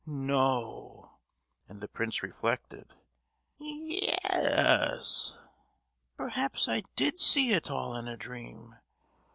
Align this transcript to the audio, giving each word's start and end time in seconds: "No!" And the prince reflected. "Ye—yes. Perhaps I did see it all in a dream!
"No!" 0.03 1.19
And 1.67 1.79
the 1.79 1.87
prince 1.87 2.23
reflected. 2.23 2.95
"Ye—yes. 3.59 5.45
Perhaps 6.17 6.67
I 6.67 6.81
did 6.95 7.19
see 7.19 7.53
it 7.53 7.69
all 7.69 7.95
in 7.95 8.07
a 8.07 8.17
dream! 8.17 8.77